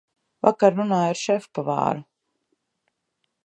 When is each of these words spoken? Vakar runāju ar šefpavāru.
Vakar 0.45 0.75
runāju 0.77 1.11
ar 1.11 1.21
šefpavāru. 1.25 2.03